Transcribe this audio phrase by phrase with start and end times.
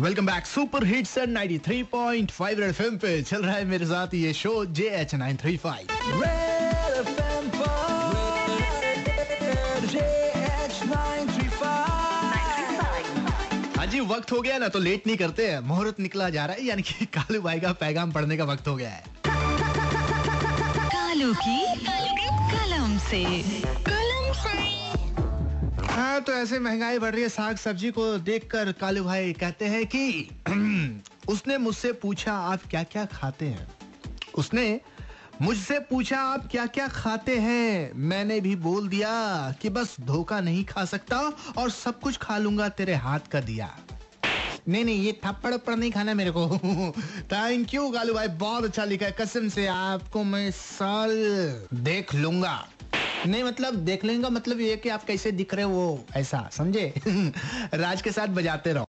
[0.00, 4.32] Welcome back super hit hits 93.5 red FM पे चल रहा है मेरे साथ ये
[4.32, 5.86] show J H nine three five
[13.76, 16.56] हाँ जी वक्त हो गया ना तो लेट नहीं करते हैं। मुहूर्त निकला जा रहा
[16.56, 19.04] है यानी कि कालू भाई का पैगाम पढ़ने का वक्त हो गया है।
[20.88, 21.58] कालू की
[22.52, 23.24] कलम से।
[23.88, 24.56] कलम से।
[26.16, 29.86] हाँ तो ऐसे महँगाई बढ़ रही है साग सब्ज़ी को देखकर कालू भाई कहते हैं
[29.86, 30.28] कि,
[31.28, 33.68] उसने मुझसे पूछा, आप क्या क्या खाते हैं?
[34.34, 34.80] उसने,
[35.42, 37.92] मुझसे पूछा, आप क्या क्या खाते हैं?
[37.94, 39.10] मैंने भी बोल दिया
[39.62, 41.18] कि बस धोखा नहीं खा सकता
[41.58, 43.78] और सब कुछ खा लूँगा, तेरे हाथ का दिया।
[44.68, 46.58] नहीं नहीं, ये थप्पड़ उप्पड़ नहीं खाना मेरे को।
[47.32, 51.10] थैंक यू कालू भाई, बहुत अच्छा लिखा है। कसम से आपको मैं साल
[51.74, 52.68] देख लूँगा।
[53.26, 56.94] नहीं मतलब देख लेंगे मतलब ये कि आप कैसे दिख रहे हो ऐसा, समझे?
[57.74, 58.84] राज के साथ बजाते रहो।